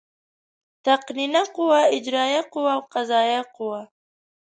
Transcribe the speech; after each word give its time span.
تقنینیه 0.85 1.43
قوه، 1.55 1.79
اجرائیه 1.97 2.41
قوه 2.53 2.71
او 2.75 2.81
قضایه 2.93 3.41
قوه. 3.55 3.81